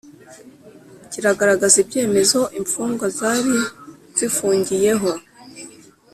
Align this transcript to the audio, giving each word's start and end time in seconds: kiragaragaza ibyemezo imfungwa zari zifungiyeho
kiragaragaza 1.11 1.75
ibyemezo 1.83 2.39
imfungwa 2.59 3.05
zari 3.17 3.55
zifungiyeho 4.17 5.11